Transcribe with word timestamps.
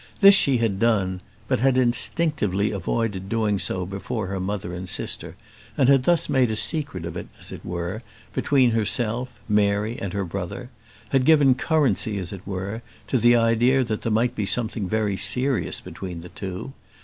This 0.19 0.33
she 0.33 0.57
had 0.57 0.79
done; 0.79 1.21
but 1.47 1.59
had 1.59 1.77
instinctively 1.77 2.71
avoided 2.71 3.29
doing 3.29 3.59
so 3.59 3.85
before 3.85 4.25
her 4.29 4.39
mother 4.39 4.73
and 4.73 4.89
sister, 4.89 5.35
and 5.77 5.87
had 5.89 6.05
thus 6.05 6.27
made 6.27 6.49
a 6.49 6.55
secret 6.55 7.05
of 7.05 7.15
it, 7.15 7.27
as 7.39 7.51
it 7.51 7.63
were, 7.63 8.01
between 8.33 8.71
herself, 8.71 9.29
Mary, 9.47 9.99
and 10.01 10.11
her 10.13 10.25
brother; 10.25 10.71
had 11.09 11.23
given 11.23 11.53
currency, 11.53 12.17
as 12.17 12.33
it 12.33 12.47
were, 12.47 12.81
to 13.05 13.19
the 13.19 13.35
idea 13.35 13.83
that 13.83 14.01
there 14.01 14.11
might 14.11 14.33
be 14.35 14.47
something 14.47 14.89
serious 15.17 15.79
between 15.79 16.21
the 16.21 16.29
two. 16.29 16.73